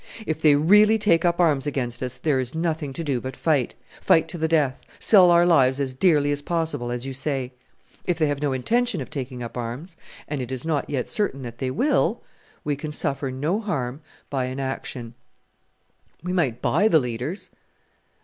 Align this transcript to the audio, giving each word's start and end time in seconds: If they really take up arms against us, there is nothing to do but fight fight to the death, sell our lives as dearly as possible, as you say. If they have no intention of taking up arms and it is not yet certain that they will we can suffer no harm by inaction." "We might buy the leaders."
If 0.25 0.41
they 0.41 0.55
really 0.55 0.97
take 0.97 1.23
up 1.25 1.39
arms 1.39 1.67
against 1.67 2.01
us, 2.01 2.17
there 2.17 2.39
is 2.39 2.55
nothing 2.55 2.91
to 2.93 3.03
do 3.03 3.21
but 3.21 3.35
fight 3.35 3.75
fight 4.01 4.27
to 4.29 4.39
the 4.39 4.47
death, 4.47 4.81
sell 4.99 5.29
our 5.29 5.45
lives 5.45 5.79
as 5.79 5.93
dearly 5.93 6.31
as 6.31 6.41
possible, 6.41 6.89
as 6.91 7.05
you 7.05 7.13
say. 7.13 7.51
If 8.05 8.17
they 8.17 8.25
have 8.25 8.41
no 8.41 8.51
intention 8.51 8.99
of 8.99 9.11
taking 9.11 9.43
up 9.43 9.55
arms 9.55 9.97
and 10.27 10.41
it 10.41 10.51
is 10.51 10.65
not 10.65 10.89
yet 10.89 11.07
certain 11.07 11.43
that 11.43 11.59
they 11.59 11.69
will 11.69 12.23
we 12.63 12.75
can 12.75 12.91
suffer 12.91 13.29
no 13.29 13.59
harm 13.59 14.01
by 14.31 14.45
inaction." 14.45 15.13
"We 16.23 16.33
might 16.33 16.63
buy 16.63 16.87
the 16.87 16.97
leaders." 16.97 17.51